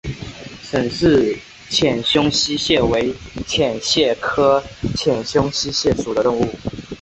[0.63, 1.37] 沈氏
[1.69, 3.13] 浅胸溪蟹为
[3.45, 4.59] 溪蟹科
[4.95, 6.43] 浅胸溪蟹属的动物。